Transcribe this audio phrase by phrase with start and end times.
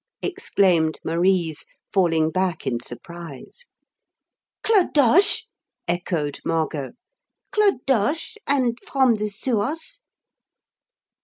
[0.23, 1.63] exclaimed Marise,
[1.93, 3.67] falling back in surprise.
[4.63, 5.43] "Clodoche!"
[5.87, 6.93] echoed Margot.
[7.51, 10.01] "Clodoche and from the sewers?"